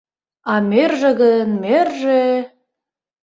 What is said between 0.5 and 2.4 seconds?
А мӧржӧ гын, мӧржӧ…